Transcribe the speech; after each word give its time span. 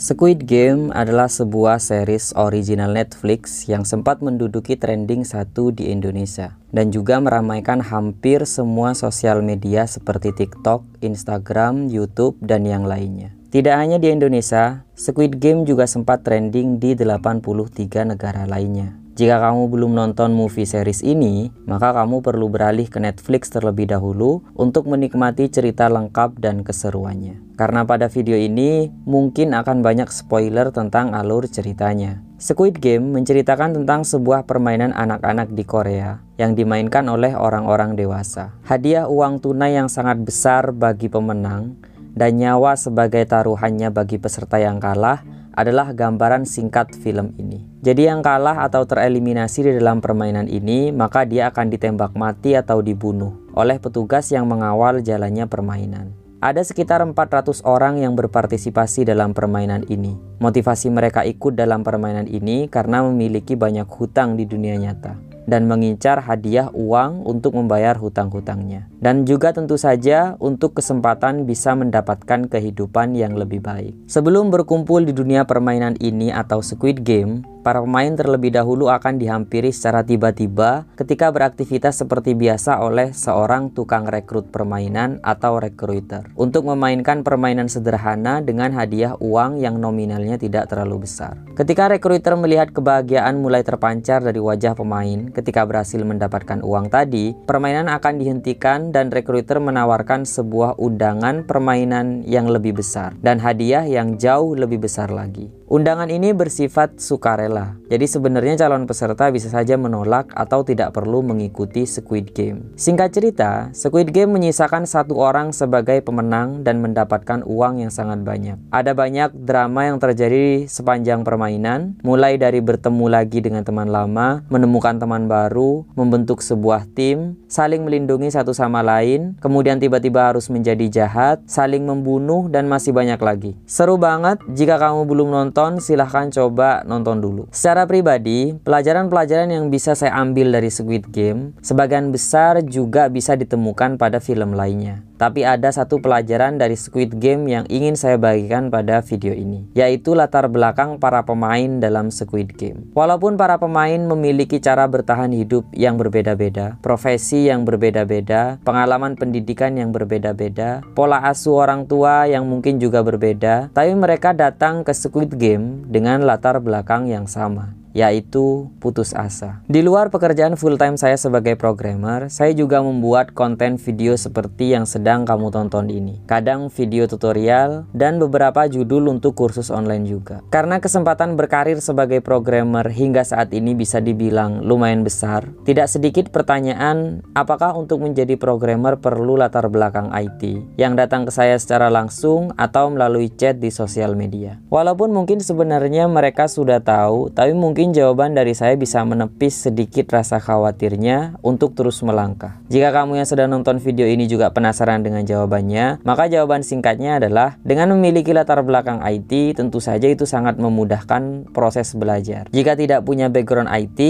Squid 0.00 0.48
Game 0.48 0.88
adalah 0.96 1.28
sebuah 1.28 1.76
series 1.76 2.32
original 2.32 2.96
Netflix 2.96 3.68
yang 3.68 3.84
sempat 3.84 4.24
menduduki 4.24 4.72
trending 4.72 5.28
satu 5.28 5.76
di 5.76 5.92
Indonesia 5.92 6.56
dan 6.72 6.88
juga 6.88 7.20
meramaikan 7.20 7.84
hampir 7.84 8.48
semua 8.48 8.96
sosial 8.96 9.44
media 9.44 9.84
seperti 9.84 10.32
TikTok, 10.32 11.04
Instagram, 11.04 11.92
YouTube, 11.92 12.40
dan 12.40 12.64
yang 12.64 12.88
lainnya. 12.88 13.36
Tidak 13.52 13.76
hanya 13.76 14.00
di 14.00 14.08
Indonesia, 14.08 14.88
Squid 14.96 15.36
Game 15.36 15.68
juga 15.68 15.84
sempat 15.84 16.24
trending 16.24 16.80
di 16.80 16.96
83 16.96 18.08
negara 18.08 18.48
lainnya. 18.48 18.96
Jika 19.20 19.36
kamu 19.36 19.68
belum 19.68 19.92
nonton 19.92 20.32
movie 20.32 20.64
series 20.64 21.04
ini, 21.04 21.52
maka 21.68 21.92
kamu 21.92 22.24
perlu 22.24 22.48
beralih 22.48 22.88
ke 22.88 22.96
Netflix 22.96 23.52
terlebih 23.52 23.84
dahulu 23.84 24.40
untuk 24.56 24.88
menikmati 24.88 25.52
cerita 25.52 25.92
lengkap 25.92 26.40
dan 26.40 26.64
keseruannya. 26.64 27.36
Karena 27.52 27.84
pada 27.84 28.08
video 28.08 28.40
ini 28.40 28.88
mungkin 29.04 29.52
akan 29.52 29.84
banyak 29.84 30.08
spoiler 30.08 30.72
tentang 30.72 31.12
alur 31.12 31.44
ceritanya. 31.44 32.24
Squid 32.40 32.80
Game 32.80 33.12
menceritakan 33.12 33.76
tentang 33.76 34.08
sebuah 34.08 34.48
permainan 34.48 34.96
anak-anak 34.96 35.52
di 35.52 35.68
Korea 35.68 36.24
yang 36.40 36.56
dimainkan 36.56 37.04
oleh 37.04 37.36
orang-orang 37.36 38.00
dewasa. 38.00 38.56
Hadiah 38.64 39.04
uang 39.04 39.44
tunai 39.44 39.76
yang 39.76 39.92
sangat 39.92 40.16
besar 40.24 40.72
bagi 40.72 41.12
pemenang 41.12 41.76
dan 42.16 42.40
nyawa 42.40 42.72
sebagai 42.72 43.28
taruhannya 43.28 43.92
bagi 43.92 44.16
peserta 44.16 44.56
yang 44.56 44.80
kalah 44.80 45.20
adalah 45.60 45.92
gambaran 45.92 46.48
singkat 46.48 46.96
film 46.96 47.36
ini. 47.36 47.60
Jadi 47.84 48.08
yang 48.08 48.24
kalah 48.24 48.64
atau 48.64 48.88
tereliminasi 48.88 49.68
di 49.68 49.72
dalam 49.76 50.00
permainan 50.00 50.48
ini, 50.48 50.88
maka 50.88 51.28
dia 51.28 51.52
akan 51.52 51.68
ditembak 51.68 52.16
mati 52.16 52.56
atau 52.56 52.80
dibunuh 52.80 53.36
oleh 53.52 53.76
petugas 53.76 54.32
yang 54.32 54.48
mengawal 54.48 55.04
jalannya 55.04 55.44
permainan. 55.44 56.16
Ada 56.40 56.64
sekitar 56.64 57.04
400 57.04 57.60
orang 57.68 58.00
yang 58.00 58.16
berpartisipasi 58.16 59.04
dalam 59.04 59.36
permainan 59.36 59.84
ini. 59.92 60.16
Motivasi 60.40 60.88
mereka 60.88 61.20
ikut 61.28 61.52
dalam 61.52 61.84
permainan 61.84 62.24
ini 62.24 62.64
karena 62.72 63.04
memiliki 63.04 63.60
banyak 63.60 63.84
hutang 63.84 64.40
di 64.40 64.48
dunia 64.48 64.80
nyata 64.80 65.20
dan 65.44 65.68
mengincar 65.68 66.24
hadiah 66.24 66.72
uang 66.72 67.28
untuk 67.28 67.54
membayar 67.54 67.92
hutang-hutangnya. 67.96 68.89
Dan 69.00 69.24
juga 69.24 69.56
tentu 69.56 69.80
saja 69.80 70.36
untuk 70.44 70.76
kesempatan 70.76 71.48
bisa 71.48 71.72
mendapatkan 71.72 72.52
kehidupan 72.52 73.16
yang 73.16 73.32
lebih 73.32 73.64
baik. 73.64 73.96
Sebelum 74.04 74.52
berkumpul 74.52 75.08
di 75.08 75.16
dunia 75.16 75.48
permainan 75.48 75.96
ini 76.04 76.28
atau 76.28 76.60
Squid 76.60 77.00
Game, 77.00 77.40
para 77.60 77.80
pemain 77.80 78.12
terlebih 78.12 78.52
dahulu 78.52 78.88
akan 78.88 79.20
dihampiri 79.20 79.68
secara 79.72 80.00
tiba-tiba 80.04 80.88
ketika 80.96 81.28
beraktivitas 81.28 82.00
seperti 82.00 82.32
biasa 82.32 82.80
oleh 82.80 83.12
seorang 83.12 83.72
tukang 83.76 84.08
rekrut 84.08 84.48
permainan 84.48 85.20
atau 85.20 85.60
recruiter 85.60 86.24
untuk 86.36 86.64
memainkan 86.64 87.20
permainan 87.20 87.68
sederhana 87.68 88.40
dengan 88.40 88.72
hadiah 88.72 89.16
uang 89.20 89.60
yang 89.60 89.76
nominalnya 89.76 90.40
tidak 90.40 90.72
terlalu 90.72 91.04
besar. 91.04 91.36
Ketika 91.56 91.92
recruiter 91.92 92.36
melihat 92.40 92.72
kebahagiaan 92.72 93.36
mulai 93.40 93.60
terpancar 93.60 94.24
dari 94.24 94.40
wajah 94.40 94.72
pemain 94.72 95.28
ketika 95.32 95.64
berhasil 95.68 96.00
mendapatkan 96.00 96.64
uang 96.64 96.88
tadi, 96.88 97.36
permainan 97.44 97.92
akan 97.92 98.16
dihentikan 98.16 98.89
dan 98.90 99.14
recruiter 99.14 99.62
menawarkan 99.62 100.26
sebuah 100.26 100.78
undangan 100.78 101.46
permainan 101.46 102.26
yang 102.26 102.50
lebih 102.50 102.78
besar 102.78 103.14
dan 103.22 103.38
hadiah 103.38 103.86
yang 103.86 104.18
jauh 104.18 104.58
lebih 104.58 104.82
besar 104.82 105.10
lagi. 105.14 105.59
Undangan 105.70 106.10
ini 106.10 106.34
bersifat 106.34 106.98
sukarela, 106.98 107.78
jadi 107.86 108.02
sebenarnya 108.02 108.58
calon 108.58 108.90
peserta 108.90 109.30
bisa 109.30 109.46
saja 109.54 109.78
menolak 109.78 110.26
atau 110.34 110.66
tidak 110.66 110.90
perlu 110.90 111.22
mengikuti 111.22 111.86
Squid 111.86 112.34
Game. 112.34 112.74
Singkat 112.74 113.14
cerita, 113.14 113.70
Squid 113.70 114.10
Game 114.10 114.34
menyisakan 114.34 114.82
satu 114.82 115.14
orang 115.22 115.54
sebagai 115.54 116.02
pemenang 116.02 116.66
dan 116.66 116.82
mendapatkan 116.82 117.46
uang 117.46 117.86
yang 117.86 117.94
sangat 117.94 118.26
banyak. 118.26 118.58
Ada 118.74 118.98
banyak 118.98 119.30
drama 119.46 119.86
yang 119.86 120.02
terjadi 120.02 120.66
sepanjang 120.66 121.22
permainan, 121.22 122.02
mulai 122.02 122.34
dari 122.34 122.58
bertemu 122.58 123.06
lagi 123.06 123.38
dengan 123.38 123.62
teman 123.62 123.94
lama, 123.94 124.42
menemukan 124.50 124.98
teman 124.98 125.30
baru, 125.30 125.86
membentuk 125.94 126.42
sebuah 126.42 126.90
tim, 126.98 127.38
saling 127.46 127.86
melindungi 127.86 128.26
satu 128.34 128.50
sama 128.50 128.82
lain, 128.82 129.38
kemudian 129.38 129.78
tiba-tiba 129.78 130.34
harus 130.34 130.50
menjadi 130.50 130.90
jahat, 130.90 131.46
saling 131.46 131.86
membunuh, 131.86 132.50
dan 132.50 132.66
masih 132.66 132.90
banyak 132.90 133.22
lagi. 133.22 133.54
Seru 133.70 133.94
banget 134.02 134.42
jika 134.50 134.74
kamu 134.74 135.06
belum 135.06 135.30
nonton 135.30 135.59
nonton, 135.60 135.76
silahkan 135.76 136.32
coba 136.32 136.80
nonton 136.88 137.20
dulu. 137.20 137.44
Secara 137.52 137.84
pribadi, 137.84 138.56
pelajaran-pelajaran 138.64 139.52
yang 139.52 139.68
bisa 139.68 139.92
saya 139.92 140.16
ambil 140.16 140.56
dari 140.56 140.72
Squid 140.72 141.12
Game, 141.12 141.52
sebagian 141.60 142.08
besar 142.08 142.64
juga 142.64 143.12
bisa 143.12 143.36
ditemukan 143.36 144.00
pada 144.00 144.24
film 144.24 144.56
lainnya. 144.56 145.04
Tapi 145.20 145.44
ada 145.44 145.68
satu 145.68 146.00
pelajaran 146.00 146.56
dari 146.56 146.80
Squid 146.80 147.20
Game 147.20 147.44
yang 147.44 147.68
ingin 147.68 147.92
saya 147.92 148.16
bagikan 148.16 148.72
pada 148.72 149.04
video 149.04 149.36
ini, 149.36 149.68
yaitu 149.76 150.16
latar 150.16 150.48
belakang 150.48 150.96
para 150.96 151.20
pemain 151.28 151.76
dalam 151.76 152.08
Squid 152.08 152.56
Game. 152.56 152.88
Walaupun 152.96 153.36
para 153.36 153.60
pemain 153.60 154.00
memiliki 154.00 154.56
cara 154.64 154.88
bertahan 154.88 155.28
hidup 155.36 155.68
yang 155.76 156.00
berbeda-beda, 156.00 156.80
profesi 156.80 157.52
yang 157.52 157.68
berbeda-beda, 157.68 158.56
pengalaman 158.64 159.12
pendidikan 159.12 159.76
yang 159.76 159.92
berbeda-beda, 159.92 160.80
pola 160.96 161.20
asuh 161.28 161.68
orang 161.68 161.84
tua 161.84 162.24
yang 162.24 162.48
mungkin 162.48 162.80
juga 162.80 163.04
berbeda, 163.04 163.76
tapi 163.76 163.92
mereka 163.92 164.32
datang 164.32 164.88
ke 164.88 164.96
Squid 164.96 165.36
Game 165.36 165.84
dengan 165.92 166.24
latar 166.24 166.64
belakang 166.64 167.12
yang 167.12 167.28
sama 167.28 167.79
yaitu 167.92 168.70
putus 168.78 169.12
asa. 169.12 169.62
Di 169.66 169.82
luar 169.82 170.08
pekerjaan 170.14 170.54
full-time 170.54 170.94
saya 170.94 171.18
sebagai 171.18 171.58
programmer, 171.58 172.30
saya 172.30 172.54
juga 172.54 172.80
membuat 172.80 173.34
konten 173.34 173.76
video 173.76 174.14
seperti 174.14 174.74
yang 174.74 174.86
sedang 174.86 175.26
kamu 175.26 175.50
tonton 175.50 175.90
ini. 175.90 176.22
Kadang 176.30 176.70
video 176.70 177.10
tutorial 177.10 177.90
dan 177.90 178.22
beberapa 178.22 178.66
judul 178.70 179.10
untuk 179.10 179.34
kursus 179.34 179.68
online 179.68 180.06
juga. 180.06 180.42
Karena 180.54 180.78
kesempatan 180.78 181.34
berkarir 181.34 181.82
sebagai 181.82 182.22
programmer 182.22 182.86
hingga 182.86 183.26
saat 183.26 183.50
ini 183.50 183.74
bisa 183.74 183.98
dibilang 183.98 184.62
lumayan 184.62 185.02
besar, 185.02 185.50
tidak 185.66 185.90
sedikit 185.90 186.30
pertanyaan 186.30 187.26
apakah 187.34 187.74
untuk 187.74 188.02
menjadi 188.02 188.38
programmer 188.38 189.00
perlu 189.00 189.34
latar 189.34 189.66
belakang 189.66 190.12
IT 190.14 190.76
yang 190.78 190.94
datang 190.94 191.26
ke 191.26 191.32
saya 191.34 191.58
secara 191.58 191.90
langsung 191.90 192.54
atau 192.54 192.92
melalui 192.92 193.32
chat 193.34 193.58
di 193.58 193.72
sosial 193.72 194.14
media. 194.14 194.62
Walaupun 194.70 195.10
mungkin 195.10 195.42
sebenarnya 195.42 196.06
mereka 196.06 196.46
sudah 196.46 196.78
tahu, 196.84 197.32
tapi 197.32 197.56
mungkin 197.56 197.79
Mungkin 197.80 197.96
jawaban 197.96 198.36
dari 198.36 198.52
saya 198.52 198.76
bisa 198.76 199.00
menepis 199.08 199.64
sedikit 199.64 200.12
rasa 200.12 200.36
khawatirnya 200.36 201.40
untuk 201.40 201.72
terus 201.72 202.04
melangkah. 202.04 202.60
Jika 202.68 202.92
kamu 202.92 203.16
yang 203.16 203.24
sedang 203.24 203.48
nonton 203.56 203.80
video 203.80 204.04
ini 204.04 204.28
juga 204.28 204.52
penasaran 204.52 205.00
dengan 205.00 205.24
jawabannya, 205.24 206.04
maka 206.04 206.28
jawaban 206.28 206.60
singkatnya 206.60 207.16
adalah 207.16 207.56
dengan 207.64 207.96
memiliki 207.96 208.36
latar 208.36 208.60
belakang 208.60 209.00
IT, 209.00 209.56
tentu 209.56 209.80
saja 209.80 210.12
itu 210.12 210.28
sangat 210.28 210.60
memudahkan 210.60 211.48
proses 211.56 211.96
belajar. 211.96 212.52
Jika 212.52 212.76
tidak 212.76 213.00
punya 213.08 213.32
background 213.32 213.72
IT, 213.72 214.00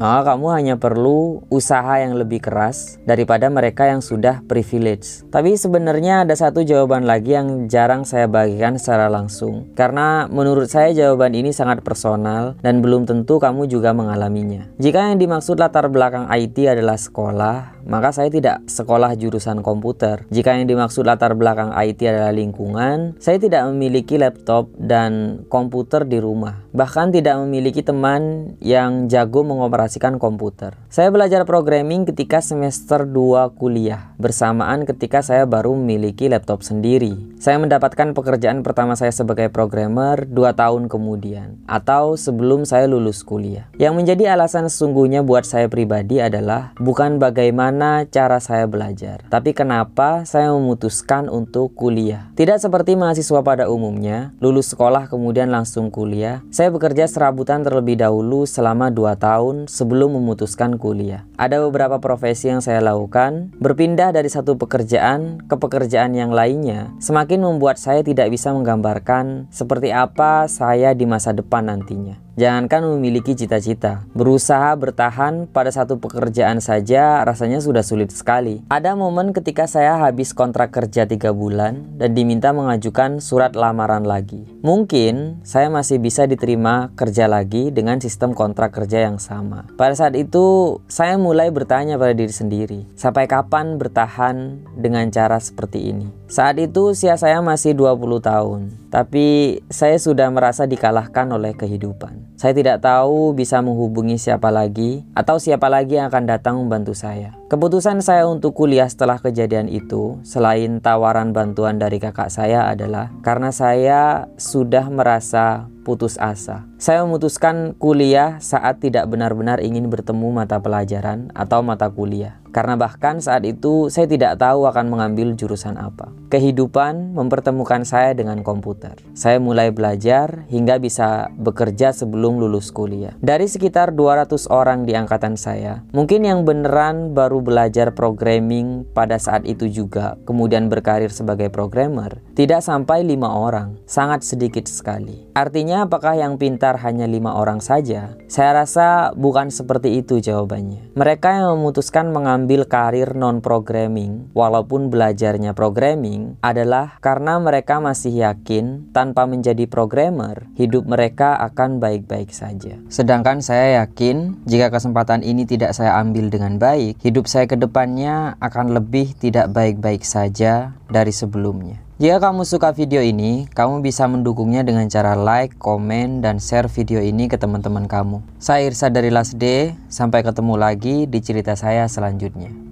maka 0.00 0.32
kamu 0.32 0.46
hanya 0.48 0.74
perlu 0.80 1.44
usaha 1.52 2.00
yang 2.00 2.16
lebih 2.16 2.40
keras 2.40 2.96
daripada 3.04 3.52
mereka 3.52 3.92
yang 3.92 4.00
sudah 4.00 4.40
privilege. 4.48 5.20
Tapi 5.28 5.52
sebenarnya 5.52 6.24
ada 6.24 6.32
satu 6.32 6.64
jawaban 6.64 7.04
lagi 7.04 7.36
yang 7.36 7.68
jarang 7.68 8.08
saya 8.08 8.24
bagikan 8.24 8.80
secara 8.80 9.12
langsung. 9.12 9.68
Karena 9.76 10.24
menurut 10.32 10.72
saya 10.72 10.96
jawaban 10.96 11.36
ini 11.36 11.52
sangat 11.52 11.84
personal 11.84 12.56
dan 12.64 12.80
belum 12.80 13.04
tentu 13.04 13.17
tentu 13.18 13.42
kamu 13.42 13.66
juga 13.66 13.90
mengalaminya. 13.90 14.70
Jika 14.78 15.10
yang 15.10 15.18
dimaksud 15.18 15.58
latar 15.58 15.90
belakang 15.90 16.30
IT 16.30 16.54
adalah 16.70 16.94
sekolah, 16.94 17.82
maka 17.82 18.14
saya 18.14 18.30
tidak 18.30 18.62
sekolah 18.70 19.18
jurusan 19.18 19.58
komputer. 19.66 20.22
Jika 20.30 20.54
yang 20.54 20.70
dimaksud 20.70 21.02
latar 21.02 21.34
belakang 21.34 21.74
IT 21.74 21.98
adalah 22.06 22.30
lingkungan, 22.30 23.18
saya 23.18 23.42
tidak 23.42 23.66
memiliki 23.74 24.20
laptop 24.22 24.70
dan 24.78 25.42
komputer 25.50 26.06
di 26.06 26.22
rumah. 26.22 26.62
Bahkan 26.70 27.10
tidak 27.10 27.42
memiliki 27.42 27.82
teman 27.82 28.54
yang 28.62 29.10
jago 29.10 29.42
mengoperasikan 29.42 30.22
komputer. 30.22 30.78
Saya 30.86 31.10
belajar 31.10 31.42
programming 31.42 32.06
ketika 32.06 32.38
semester 32.38 33.02
2 33.08 33.58
kuliah, 33.58 34.14
bersamaan 34.20 34.86
ketika 34.86 35.26
saya 35.26 35.42
baru 35.42 35.74
memiliki 35.74 36.30
laptop 36.30 36.62
sendiri. 36.62 37.18
Saya 37.40 37.56
mendapatkan 37.58 38.14
pekerjaan 38.14 38.60
pertama 38.60 38.94
saya 38.94 39.10
sebagai 39.10 39.48
programmer 39.48 40.28
2 40.28 40.54
tahun 40.54 40.92
kemudian, 40.92 41.64
atau 41.64 42.20
sebelum 42.20 42.68
saya 42.68 42.84
lulus 42.84 43.07
lulus 43.08 43.24
kuliah. 43.24 43.64
Yang 43.80 43.94
menjadi 43.96 44.36
alasan 44.36 44.68
sesungguhnya 44.68 45.24
buat 45.24 45.48
saya 45.48 45.64
pribadi 45.72 46.20
adalah 46.20 46.76
bukan 46.76 47.16
bagaimana 47.16 48.04
cara 48.04 48.36
saya 48.36 48.68
belajar, 48.68 49.24
tapi 49.32 49.56
kenapa 49.56 50.28
saya 50.28 50.52
memutuskan 50.52 51.32
untuk 51.32 51.72
kuliah. 51.72 52.28
Tidak 52.36 52.60
seperti 52.60 53.00
mahasiswa 53.00 53.40
pada 53.40 53.72
umumnya, 53.72 54.36
lulus 54.44 54.76
sekolah 54.76 55.08
kemudian 55.08 55.48
langsung 55.48 55.88
kuliah. 55.88 56.44
Saya 56.52 56.68
bekerja 56.68 57.08
serabutan 57.08 57.64
terlebih 57.64 57.96
dahulu 57.96 58.44
selama 58.44 58.92
2 58.92 59.16
tahun 59.16 59.56
sebelum 59.72 60.20
memutuskan 60.20 60.76
kuliah. 60.76 61.24
Ada 61.40 61.64
beberapa 61.64 61.96
profesi 61.96 62.52
yang 62.52 62.60
saya 62.60 62.84
lakukan, 62.84 63.56
berpindah 63.56 64.12
dari 64.12 64.28
satu 64.28 64.60
pekerjaan 64.60 65.48
ke 65.48 65.56
pekerjaan 65.56 66.12
yang 66.12 66.28
lainnya, 66.28 66.92
semakin 67.00 67.40
membuat 67.40 67.80
saya 67.80 68.04
tidak 68.04 68.28
bisa 68.28 68.52
menggambarkan 68.52 69.48
seperti 69.48 69.96
apa 69.96 70.44
saya 70.44 70.92
di 70.92 71.08
masa 71.08 71.32
depan 71.32 71.72
nantinya. 71.72 72.27
Jangankan 72.38 72.86
memiliki 72.86 73.34
cita-cita, 73.34 74.06
berusaha 74.14 74.70
bertahan 74.78 75.50
pada 75.50 75.74
satu 75.74 75.98
pekerjaan 75.98 76.62
saja 76.62 77.26
rasanya 77.26 77.58
sudah 77.58 77.82
sulit 77.82 78.14
sekali. 78.14 78.62
Ada 78.70 78.94
momen 78.94 79.34
ketika 79.34 79.66
saya 79.66 79.98
habis 79.98 80.30
kontrak 80.30 80.70
kerja 80.70 81.02
tiga 81.02 81.34
bulan 81.34 81.98
dan 81.98 82.14
diminta 82.14 82.54
mengajukan 82.54 83.18
surat 83.18 83.58
lamaran 83.58 84.06
lagi. 84.06 84.46
Mungkin 84.62 85.42
saya 85.42 85.66
masih 85.66 85.98
bisa 85.98 86.30
diterima 86.30 86.94
kerja 86.94 87.26
lagi 87.26 87.74
dengan 87.74 87.98
sistem 87.98 88.30
kontrak 88.38 88.70
kerja 88.70 89.10
yang 89.10 89.18
sama. 89.18 89.66
Pada 89.74 89.98
saat 89.98 90.14
itu, 90.14 90.78
saya 90.86 91.18
mulai 91.18 91.50
bertanya 91.50 91.98
pada 91.98 92.14
diri 92.14 92.30
sendiri, 92.30 92.86
sampai 92.94 93.26
kapan 93.26 93.82
bertahan 93.82 94.62
dengan 94.78 95.10
cara 95.10 95.42
seperti 95.42 95.90
ini? 95.90 96.17
Saat 96.28 96.60
itu 96.60 96.92
usia 96.92 97.16
saya 97.16 97.40
masih 97.40 97.72
20 97.72 98.20
tahun, 98.20 98.68
tapi 98.92 99.58
saya 99.72 99.96
sudah 99.96 100.28
merasa 100.28 100.68
dikalahkan 100.68 101.24
oleh 101.32 101.56
kehidupan. 101.56 102.36
Saya 102.36 102.52
tidak 102.52 102.84
tahu 102.84 103.32
bisa 103.32 103.64
menghubungi 103.64 104.20
siapa 104.20 104.52
lagi 104.52 105.08
atau 105.16 105.40
siapa 105.40 105.72
lagi 105.72 105.96
yang 105.96 106.12
akan 106.12 106.28
datang 106.28 106.60
membantu 106.60 106.92
saya. 106.92 107.32
Keputusan 107.48 108.04
saya 108.04 108.28
untuk 108.28 108.52
kuliah 108.52 108.86
setelah 108.92 109.16
kejadian 109.16 109.72
itu, 109.72 110.20
selain 110.20 110.84
tawaran 110.84 111.32
bantuan 111.32 111.80
dari 111.80 111.96
kakak 111.96 112.28
saya 112.28 112.68
adalah 112.68 113.08
karena 113.24 113.48
saya 113.48 114.28
sudah 114.36 114.84
merasa 114.92 115.66
putus 115.82 116.14
asa. 116.20 116.68
Saya 116.78 117.02
memutuskan 117.08 117.74
kuliah 117.80 118.36
saat 118.38 118.84
tidak 118.84 119.08
benar-benar 119.10 119.58
ingin 119.64 119.88
bertemu 119.88 120.44
mata 120.44 120.60
pelajaran 120.62 121.32
atau 121.32 121.64
mata 121.64 121.88
kuliah. 121.90 122.37
Karena 122.50 122.74
bahkan 122.74 123.20
saat 123.20 123.44
itu 123.44 123.92
saya 123.92 124.08
tidak 124.08 124.40
tahu 124.40 124.64
akan 124.64 124.88
mengambil 124.88 125.36
jurusan 125.36 125.76
apa. 125.76 126.10
Kehidupan 126.32 127.16
mempertemukan 127.16 127.84
saya 127.84 128.12
dengan 128.12 128.40
komputer. 128.44 128.98
Saya 129.12 129.40
mulai 129.40 129.72
belajar 129.72 130.44
hingga 130.48 130.80
bisa 130.80 131.32
bekerja 131.36 131.92
sebelum 131.92 132.40
lulus 132.40 132.72
kuliah. 132.72 133.16
Dari 133.20 133.48
sekitar 133.48 133.92
200 133.92 134.48
orang 134.48 134.84
di 134.84 134.96
angkatan 134.96 135.36
saya, 135.36 135.84
mungkin 135.92 136.24
yang 136.24 136.44
beneran 136.44 137.12
baru 137.12 137.40
belajar 137.40 137.92
programming 137.92 138.88
pada 138.92 139.16
saat 139.16 139.44
itu 139.44 139.68
juga, 139.68 140.16
kemudian 140.24 140.68
berkarir 140.68 141.12
sebagai 141.12 141.48
programmer, 141.48 142.20
tidak 142.36 142.64
sampai 142.64 143.04
lima 143.04 143.32
orang. 143.32 143.80
Sangat 143.88 144.24
sedikit 144.24 144.68
sekali. 144.68 145.28
Artinya 145.32 145.88
apakah 145.88 146.18
yang 146.18 146.36
pintar 146.36 146.76
hanya 146.84 147.06
lima 147.08 147.36
orang 147.36 147.62
saja? 147.62 148.18
Saya 148.28 148.64
rasa 148.64 149.16
bukan 149.16 149.48
seperti 149.48 150.02
itu 150.02 150.20
jawabannya. 150.20 150.92
Mereka 150.98 151.28
yang 151.40 151.58
memutuskan 151.58 152.10
mengambil 152.10 152.37
mengambil 152.38 152.70
karir 152.70 153.18
non-programming 153.18 154.30
walaupun 154.30 154.94
belajarnya 154.94 155.58
programming 155.58 156.38
adalah 156.38 156.94
karena 157.02 157.34
mereka 157.42 157.82
masih 157.82 158.14
yakin 158.22 158.94
tanpa 158.94 159.26
menjadi 159.26 159.66
programmer, 159.66 160.46
hidup 160.54 160.86
mereka 160.86 161.34
akan 161.50 161.82
baik-baik 161.82 162.30
saja. 162.30 162.78
Sedangkan 162.86 163.42
saya 163.42 163.82
yakin 163.82 164.38
jika 164.46 164.70
kesempatan 164.70 165.26
ini 165.26 165.50
tidak 165.50 165.74
saya 165.74 165.98
ambil 165.98 166.30
dengan 166.30 166.62
baik, 166.62 167.02
hidup 167.02 167.26
saya 167.26 167.50
ke 167.50 167.58
depannya 167.58 168.38
akan 168.38 168.70
lebih 168.70 169.18
tidak 169.18 169.50
baik-baik 169.50 170.06
saja 170.06 170.78
dari 170.86 171.10
sebelumnya. 171.10 171.87
Jika 171.98 172.22
kamu 172.22 172.46
suka 172.46 172.70
video 172.70 173.02
ini, 173.02 173.50
kamu 173.50 173.82
bisa 173.82 174.06
mendukungnya 174.06 174.62
dengan 174.62 174.86
cara 174.86 175.18
like, 175.18 175.58
komen, 175.58 176.22
dan 176.22 176.38
share 176.38 176.70
video 176.70 177.02
ini 177.02 177.26
ke 177.26 177.34
teman-teman 177.34 177.90
kamu. 177.90 178.22
Saya 178.38 178.70
Irsa 178.70 178.86
dari 178.86 179.10
Last 179.10 179.34
Day, 179.34 179.74
sampai 179.90 180.22
ketemu 180.22 180.54
lagi 180.54 181.10
di 181.10 181.18
cerita 181.18 181.58
saya 181.58 181.90
selanjutnya. 181.90 182.67